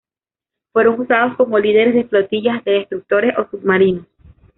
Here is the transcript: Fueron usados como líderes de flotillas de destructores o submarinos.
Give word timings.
Fueron 0.73 0.99
usados 0.99 1.37
como 1.37 1.59
líderes 1.59 1.93
de 1.93 2.05
flotillas 2.05 2.63
de 2.63 2.71
destructores 2.71 3.37
o 3.37 3.47
submarinos. 3.51 4.07